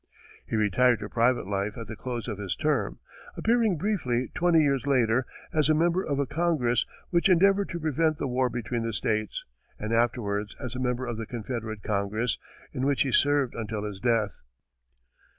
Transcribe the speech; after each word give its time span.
He 0.47 0.55
retired 0.55 0.97
to 0.97 1.09
private 1.09 1.45
life 1.45 1.77
at 1.77 1.85
the 1.85 1.95
close 1.95 2.27
of 2.27 2.39
his 2.39 2.55
term, 2.55 2.97
appearing 3.37 3.77
briefly 3.77 4.31
twenty 4.33 4.63
years 4.63 4.87
later 4.87 5.27
as 5.53 5.69
a 5.69 5.75
member 5.75 6.01
of 6.03 6.17
a 6.17 6.25
"congress" 6.25 6.87
which 7.11 7.29
endeavored 7.29 7.69
to 7.69 7.79
prevent 7.79 8.17
the 8.17 8.25
war 8.27 8.49
between 8.49 8.81
the 8.81 8.93
states, 8.93 9.45
and 9.77 9.93
afterwards 9.93 10.55
as 10.59 10.73
a 10.75 10.79
member 10.79 11.05
of 11.05 11.17
the 11.17 11.27
Confederate 11.27 11.83
Congress, 11.83 12.39
in 12.73 12.83
which 12.83 13.03
he 13.03 13.11
served 13.11 13.53
until 13.53 13.83
his 13.83 13.99
death. 13.99 14.41